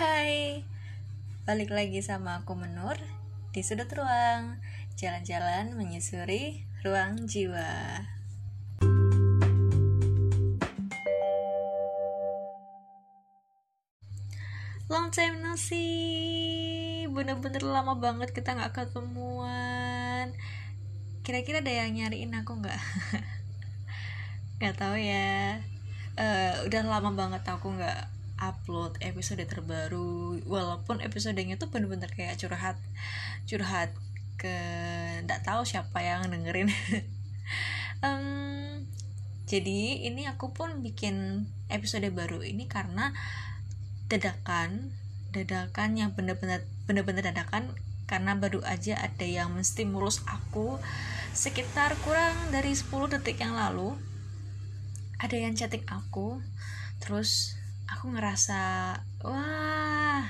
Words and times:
Hai, 0.00 0.64
balik 1.44 1.76
lagi 1.76 2.00
sama 2.00 2.40
aku 2.40 2.56
Menur 2.56 2.96
di 3.52 3.60
sudut 3.60 3.84
ruang, 3.92 4.56
jalan-jalan 4.96 5.76
menyusuri 5.76 6.64
ruang 6.80 7.28
jiwa. 7.28 8.00
Long 14.88 15.12
time 15.12 15.44
no 15.44 15.60
see, 15.60 17.04
bener-bener 17.12 17.60
lama 17.60 17.92
banget 18.00 18.32
kita 18.32 18.56
nggak 18.56 18.72
ketemuan. 18.72 20.32
Kira-kira 21.28 21.60
ada 21.60 21.76
yang 21.76 21.92
nyariin 21.92 22.32
aku 22.40 22.56
nggak? 22.56 22.80
Gak 24.64 24.80
tahu 24.80 24.96
ya. 24.96 25.60
Uh, 26.16 26.64
udah 26.64 26.88
lama 26.88 27.12
banget 27.12 27.44
aku 27.44 27.76
nggak 27.76 28.19
upload 28.40 28.96
episode 29.04 29.44
terbaru 29.44 30.40
walaupun 30.48 31.04
episodenya 31.04 31.60
tuh 31.60 31.68
bener-bener 31.68 32.08
kayak 32.08 32.40
curhat 32.40 32.80
curhat 33.44 33.92
ke 34.40 34.56
nggak 35.28 35.44
tahu 35.44 35.62
siapa 35.68 36.00
yang 36.00 36.28
dengerin. 36.32 36.72
Um, 38.00 38.88
jadi 39.44 40.08
ini 40.08 40.24
aku 40.24 40.56
pun 40.56 40.80
bikin 40.80 41.44
episode 41.68 42.08
baru 42.16 42.40
ini 42.40 42.64
karena 42.64 43.12
dadakan 44.08 44.96
dadakan 45.36 46.00
yang 46.00 46.16
bener-bener 46.16 46.64
bener-bener 46.88 47.28
dadakan 47.28 47.76
karena 48.08 48.34
baru 48.40 48.64
aja 48.64 48.96
ada 48.98 49.22
yang 49.22 49.52
menstimulus 49.52 50.24
aku 50.24 50.80
sekitar 51.36 51.92
kurang 52.02 52.34
dari 52.48 52.72
10 52.72 52.88
detik 53.12 53.38
yang 53.38 53.52
lalu. 53.52 53.94
Ada 55.20 55.36
yang 55.36 55.52
chatting 55.52 55.84
aku 55.84 56.40
terus 57.04 57.59
aku 57.92 58.14
ngerasa 58.14 58.60
wah 59.26 60.22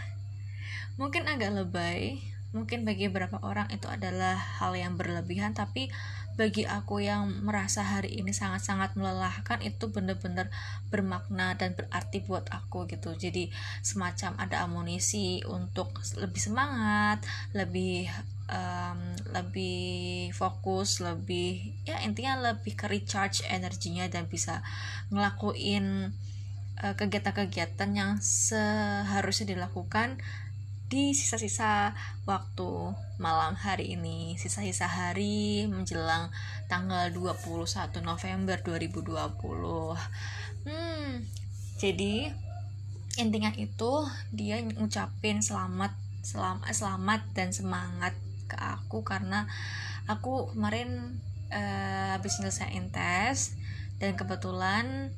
mungkin 1.01 1.25
agak 1.29 1.57
lebay. 1.57 2.21
Mungkin 2.51 2.83
bagi 2.83 3.07
beberapa 3.07 3.39
orang 3.47 3.71
itu 3.71 3.87
adalah 3.87 4.35
hal 4.35 4.75
yang 4.75 4.99
berlebihan 4.99 5.55
tapi 5.55 5.87
bagi 6.35 6.67
aku 6.67 6.99
yang 6.99 7.47
merasa 7.47 7.85
hari 7.85 8.17
ini 8.19 8.35
sangat-sangat 8.35 8.99
melelahkan 8.99 9.63
itu 9.63 9.93
bener-bener 9.93 10.51
bermakna 10.91 11.55
dan 11.55 11.79
berarti 11.79 12.27
buat 12.27 12.51
aku 12.51 12.91
gitu. 12.91 13.15
Jadi 13.15 13.55
semacam 13.87 14.35
ada 14.41 14.67
amunisi 14.67 15.47
untuk 15.47 16.03
lebih 16.19 16.43
semangat 16.43 17.23
lebih 17.55 18.11
um, 18.51 19.01
lebih 19.31 20.35
fokus 20.35 20.99
lebih 20.99 21.77
ya 21.87 22.03
intinya 22.03 22.51
lebih 22.51 22.75
ke 22.75 22.91
recharge 22.91 23.47
energinya 23.47 24.11
dan 24.11 24.27
bisa 24.27 24.59
ngelakuin 25.15 26.11
kegiatan-kegiatan 26.81 27.91
yang 27.93 28.17
seharusnya 28.21 29.57
dilakukan 29.57 30.17
di 30.91 31.15
sisa-sisa 31.15 31.95
waktu 32.27 32.97
malam 33.23 33.55
hari 33.55 33.95
ini. 33.95 34.35
Sisa-sisa 34.41 34.91
hari 34.91 35.69
menjelang 35.71 36.33
tanggal 36.71 37.11
21 37.11 37.99
November 38.03 38.59
2020 38.63 39.11
hmm, 40.67 41.27
jadi 41.83 42.31
intinya 43.19 43.51
itu 43.59 44.07
dia 44.31 44.63
ngucapin 44.63 45.43
selamat 45.43 45.91
selamat 46.23 46.71
selamat 46.71 47.21
dan 47.35 47.51
semangat 47.51 48.15
ke 48.47 48.55
aku 48.55 49.03
karena 49.03 49.51
aku 50.07 50.55
kemarin 50.55 51.19
uh, 51.51 52.15
habis 52.15 52.39
nyelesain 52.39 52.87
tes 52.95 53.59
dan 53.99 54.15
kebetulan 54.15 55.11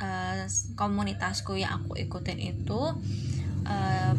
uh, 0.00 0.44
komunitasku 0.74 1.60
yang 1.60 1.84
aku 1.84 1.96
ikutin 2.00 2.40
itu 2.40 2.80
uh, 3.68 4.14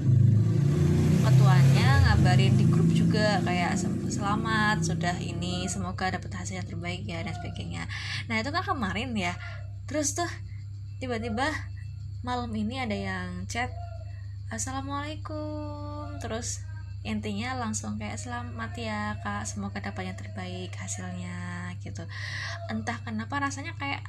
ketuanya 1.22 2.02
ngabarin 2.10 2.58
di 2.58 2.66
grup 2.66 2.90
juga 2.90 3.42
kayak 3.46 3.78
selamat 4.10 4.82
sudah 4.82 5.16
ini 5.22 5.70
semoga 5.70 6.10
dapat 6.10 6.34
hasil 6.34 6.58
yang 6.58 6.68
terbaik 6.68 7.06
ya 7.06 7.22
dan 7.22 7.34
sebagainya. 7.38 7.86
Nah 8.26 8.42
itu 8.42 8.50
kan 8.50 8.66
kemarin 8.66 9.14
ya 9.14 9.38
terus 9.86 10.18
tuh 10.18 10.30
tiba-tiba 10.98 11.50
malam 12.22 12.50
ini 12.54 12.82
ada 12.82 12.94
yang 12.94 13.46
chat 13.50 13.70
assalamualaikum 14.54 16.22
terus 16.22 16.62
intinya 17.02 17.58
langsung 17.58 17.98
kayak 17.98 18.22
selamat 18.22 18.72
ya 18.78 19.18
kak 19.26 19.50
semoga 19.50 19.82
dapat 19.82 20.14
yang 20.14 20.18
terbaik 20.18 20.74
hasilnya 20.78 21.74
gitu. 21.82 22.06
Entah 22.70 22.98
kenapa 23.02 23.42
rasanya 23.42 23.74
kayak 23.78 24.06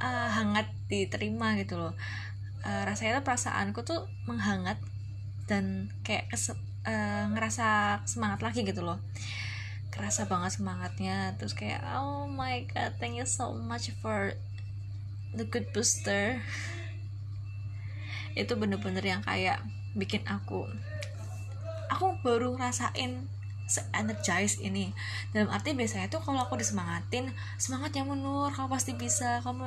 uh, 0.00 0.28
hangat 0.30 0.70
diterima 0.88 1.58
gitu 1.60 1.78
loh. 1.78 1.94
Uh, 2.64 2.82
rasanya 2.88 3.20
tuh 3.20 3.24
perasaanku 3.28 3.84
tuh 3.84 4.08
menghangat 4.24 4.80
dan 5.44 5.92
kayak 6.00 6.32
uh, 6.32 7.24
ngerasa 7.32 8.00
semangat 8.08 8.40
lagi 8.40 8.64
gitu 8.64 8.80
loh. 8.80 8.98
Kerasa 9.92 10.26
banget 10.26 10.58
semangatnya 10.58 11.38
terus 11.38 11.54
kayak 11.54 11.84
oh 12.00 12.26
my 12.26 12.66
god 12.66 12.96
thank 12.98 13.14
you 13.14 13.28
so 13.28 13.54
much 13.54 13.92
for 14.00 14.34
the 15.36 15.44
good 15.46 15.68
booster. 15.76 16.40
Itu 18.40 18.58
bener-bener 18.58 19.04
yang 19.04 19.22
kayak 19.22 19.62
bikin 19.94 20.26
aku 20.26 20.66
aku 21.94 22.18
baru 22.26 22.58
rasain 22.58 23.30
se-energize 23.64 24.60
ini. 24.60 24.92
Dalam 25.32 25.48
arti 25.48 25.72
biasanya 25.72 26.12
tuh 26.12 26.20
kalau 26.20 26.44
aku 26.44 26.60
disemangatin 26.60 27.32
semangat 27.56 27.96
ya 27.96 28.04
menur 28.04 28.52
kamu 28.52 28.68
pasti 28.68 28.92
bisa 28.96 29.40
kamu 29.40 29.64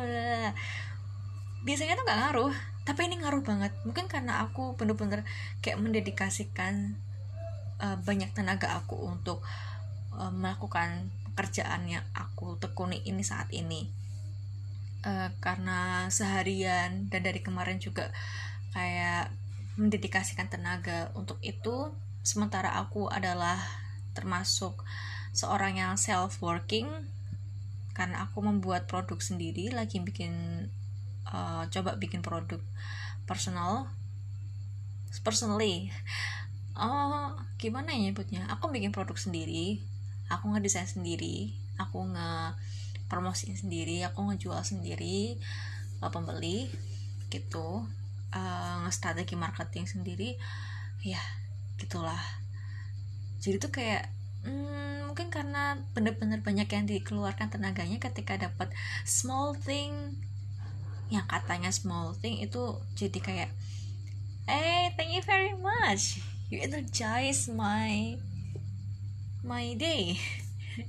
biasanya 1.65 1.99
tuh 1.99 2.05
nggak 2.05 2.19
ngaruh 2.23 2.53
tapi 2.87 3.11
ini 3.11 3.19
ngaruh 3.19 3.43
banget. 3.43 3.75
Mungkin 3.83 4.07
karena 4.07 4.47
aku 4.47 4.79
bener-bener 4.79 5.27
kayak 5.59 5.81
mendedikasikan 5.83 6.95
uh, 7.83 7.99
banyak 7.99 8.31
tenaga 8.31 8.79
aku 8.79 8.95
untuk 8.95 9.43
uh, 10.15 10.31
melakukan 10.31 11.11
pekerjaan 11.33 11.85
yang 11.91 12.05
aku 12.15 12.55
tekuni 12.57 13.03
ini 13.03 13.21
saat 13.27 13.51
ini. 13.51 13.91
Uh, 15.03 15.29
karena 15.43 16.07
seharian 16.07 17.11
dan 17.11 17.21
dari 17.21 17.43
kemarin 17.43 17.77
juga 17.77 18.09
kayak 18.71 19.29
mendedikasikan 19.77 20.49
tenaga 20.49 21.13
untuk 21.13 21.37
itu 21.45 21.93
sementara 22.25 22.75
aku 22.81 23.07
adalah 23.07 23.61
termasuk 24.17 24.81
seorang 25.37 25.77
yang 25.77 25.93
self 26.01 26.41
working 26.41 26.89
karena 27.93 28.25
aku 28.25 28.41
membuat 28.41 28.89
produk 28.89 29.21
sendiri 29.21 29.69
lagi 29.69 30.01
bikin 30.01 30.65
uh, 31.29 31.69
coba 31.69 31.97
bikin 32.01 32.25
produk 32.25 32.61
personal 33.29 33.85
personally. 35.21 35.93
Oh 36.73 37.37
gimana 37.61 37.93
ya 37.93 38.09
nyebutnya? 38.09 38.49
Aku 38.53 38.73
bikin 38.73 38.89
produk 38.89 39.17
sendiri 39.17 39.81
aku 40.27 40.51
ngedesain 40.51 40.87
sendiri 40.87 41.55
aku 41.79 42.03
nge 42.03 42.57
promosiin 43.07 43.55
sendiri 43.55 44.03
aku 44.03 44.27
ngejual 44.27 44.59
sendiri 44.65 45.39
uh, 46.03 46.11
pembeli 46.11 46.67
gitu. 47.29 47.85
Uh, 48.27 48.83
nge-strategi 48.83 49.39
marketing 49.39 49.87
sendiri 49.87 50.35
ya 50.99 51.21
gitulah 51.79 52.19
jadi 53.37 53.61
tuh 53.61 53.71
kayak 53.71 54.09
hmm, 54.45 55.11
mungkin 55.11 55.29
karena 55.29 55.77
bener-bener 55.93 56.41
banyak 56.41 56.67
yang 56.69 56.85
dikeluarkan 56.89 57.53
tenaganya 57.53 58.01
ketika 58.01 58.37
dapat 58.37 58.73
small 59.05 59.53
thing. 59.53 60.17
Yang 61.07 61.25
katanya 61.31 61.71
small 61.71 62.17
thing 62.19 62.43
itu 62.43 62.77
jadi 62.99 63.19
kayak 63.23 63.49
eh 64.47 64.55
hey, 64.55 64.83
thank 64.95 65.11
you 65.11 65.23
very 65.23 65.55
much. 65.55 66.19
You 66.47 66.63
energize 66.63 67.51
my 67.51 68.17
my 69.45 69.75
day. 69.77 70.17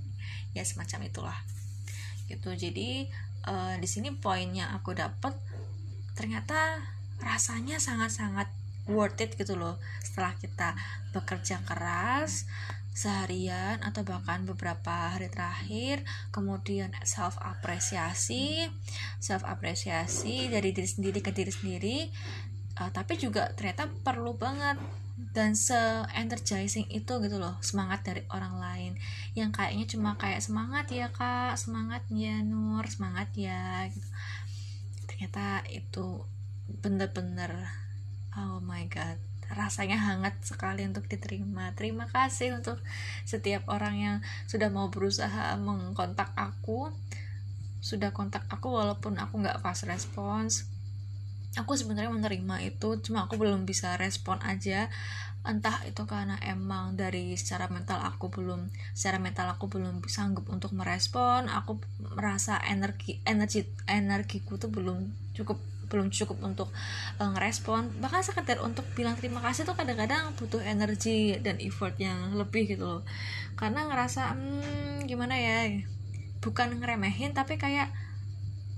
Ya 0.56 0.64
semacam 0.64 1.06
itulah. 1.06 1.38
Gitu. 2.26 2.50
Jadi 2.56 3.06
uh, 3.46 3.78
di 3.78 3.86
sini 3.86 4.10
poinnya 4.10 4.74
aku 4.74 4.96
dapat 4.96 5.36
ternyata 6.18 6.82
rasanya 7.22 7.78
sangat-sangat 7.78 8.50
worth 8.88 9.20
it 9.20 9.36
gitu 9.36 9.54
loh 9.54 9.76
setelah 10.00 10.34
kita 10.40 10.74
bekerja 11.12 11.60
keras 11.62 12.48
seharian 12.98 13.78
atau 13.86 14.02
bahkan 14.02 14.42
beberapa 14.42 15.14
hari 15.14 15.30
terakhir 15.30 16.02
kemudian 16.34 16.90
self 17.06 17.38
apresiasi 17.38 18.66
self 19.22 19.46
apresiasi 19.46 20.50
dari 20.50 20.74
diri 20.74 20.88
sendiri 20.90 21.22
ke 21.22 21.30
diri 21.30 21.52
sendiri 21.54 21.96
uh, 22.82 22.90
tapi 22.90 23.14
juga 23.14 23.54
ternyata 23.54 23.86
perlu 24.02 24.34
banget 24.34 24.82
dan 25.18 25.58
se 25.58 25.74
energizing 26.14 26.86
itu 26.94 27.18
gitu 27.18 27.36
loh 27.42 27.58
semangat 27.58 28.06
dari 28.06 28.22
orang 28.30 28.54
lain. 28.62 28.92
Yang 29.34 29.50
kayaknya 29.58 29.86
cuma 29.90 30.10
kayak 30.14 30.38
semangat 30.38 30.86
ya 30.94 31.10
kak 31.10 31.58
semangat 31.58 32.06
ya 32.06 32.38
Nur 32.46 32.86
semangat 32.86 33.34
ya 33.34 33.90
gitu. 33.90 34.08
Ternyata 35.10 35.66
itu 35.74 36.22
bener-bener 36.82 37.66
oh 38.36 38.60
my 38.60 38.84
god 38.90 39.16
rasanya 39.48 39.96
hangat 39.96 40.36
sekali 40.44 40.84
untuk 40.84 41.08
diterima. 41.08 41.72
Terima 41.72 42.04
kasih 42.08 42.60
untuk 42.60 42.76
setiap 43.24 43.64
orang 43.72 43.94
yang 43.96 44.16
sudah 44.44 44.68
mau 44.68 44.92
berusaha 44.92 45.56
mengkontak 45.56 46.36
aku. 46.36 46.92
Sudah 47.80 48.12
kontak 48.12 48.44
aku 48.52 48.74
walaupun 48.74 49.16
aku 49.16 49.40
nggak 49.40 49.60
fast 49.64 49.88
response. 49.88 50.68
Aku 51.56 51.74
sebenarnya 51.74 52.12
menerima 52.12 52.60
itu 52.60 53.00
cuma 53.00 53.24
aku 53.24 53.40
belum 53.40 53.64
bisa 53.64 53.96
respon 53.96 54.36
aja. 54.44 54.92
Entah 55.48 55.80
itu 55.88 56.04
karena 56.04 56.36
emang 56.44 56.98
dari 56.98 57.32
secara 57.40 57.72
mental 57.72 58.04
aku 58.04 58.28
belum 58.28 58.68
secara 58.92 59.16
mental 59.16 59.48
aku 59.48 59.72
belum 59.72 60.04
sanggup 60.04 60.44
untuk 60.52 60.76
merespon. 60.76 61.48
Aku 61.48 61.80
merasa 62.12 62.60
energi 62.68 63.24
energi 63.24 63.64
energiku 63.88 64.60
tuh 64.60 64.68
belum 64.68 65.08
cukup 65.32 65.56
belum 65.88 66.12
cukup 66.12 66.38
untuk 66.44 66.68
uh, 67.18 67.28
ngerespon. 67.34 68.00
Bahkan 68.00 68.20
sekedar 68.24 68.60
untuk 68.60 68.84
bilang 68.92 69.16
terima 69.16 69.40
kasih 69.44 69.64
tuh 69.64 69.74
kadang-kadang 69.74 70.36
butuh 70.36 70.60
energi 70.60 71.36
dan 71.40 71.56
effort 71.58 71.96
yang 71.96 72.36
lebih 72.36 72.68
gitu 72.68 72.84
loh. 72.84 73.02
Karena 73.58 73.88
ngerasa 73.88 74.36
hmm, 74.36 75.08
gimana 75.08 75.34
ya 75.36 75.82
bukan 76.38 76.78
ngeremehin 76.78 77.34
tapi 77.34 77.58
kayak 77.58 77.90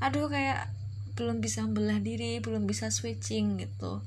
aduh 0.00 0.32
kayak 0.32 0.72
belum 1.18 1.44
bisa 1.44 1.60
membelah 1.66 2.00
diri 2.00 2.40
belum 2.40 2.64
bisa 2.64 2.88
switching 2.88 3.60
gitu. 3.60 4.00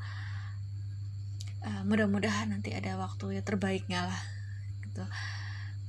Uh, 1.63 1.83
mudah-mudahan 1.87 2.51
nanti 2.51 2.75
ada 2.75 2.99
waktu 2.99 3.39
ya 3.39 3.41
terbaiknya 3.45 4.03
lah 4.11 4.21
gitu 4.83 5.07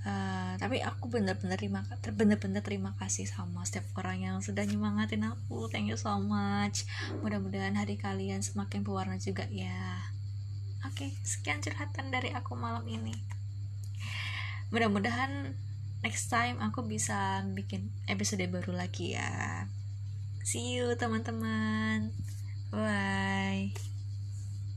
uh, 0.05 0.55
tapi 0.61 0.81
aku 0.81 1.11
bener-bener 1.11 1.57
terima 1.59 1.83
bener-bener 2.15 2.63
terima 2.63 2.93
kasih 3.01 3.27
sama 3.27 3.65
setiap 3.67 3.89
orang 3.99 4.21
yang 4.21 4.37
sudah 4.45 4.63
nyemangatin 4.65 5.27
aku. 5.27 5.67
Thank 5.73 5.91
you 5.91 5.99
so 5.99 6.17
much. 6.21 6.87
Mudah-mudahan 7.25 7.75
hari 7.75 7.99
kalian 7.99 8.45
semakin 8.45 8.85
berwarna 8.85 9.17
juga 9.19 9.49
ya. 9.51 10.05
Oke 10.85 11.09
okay, 11.09 11.11
sekian 11.25 11.65
curhatan 11.65 12.13
dari 12.13 12.31
aku 12.37 12.55
malam 12.55 12.85
ini. 12.85 13.17
Mudah-mudahan 14.69 15.57
next 16.05 16.29
time 16.29 16.61
aku 16.61 16.85
bisa 16.85 17.41
bikin 17.57 17.89
episode 18.05 18.45
baru 18.53 18.77
lagi 18.77 19.17
ya. 19.17 19.65
See 20.45 20.77
you 20.77 20.93
teman-teman. 21.01 22.13
Bye 22.69 23.94